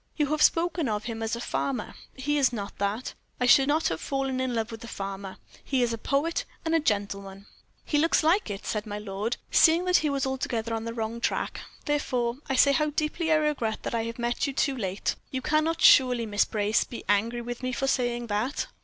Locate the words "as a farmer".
1.21-1.93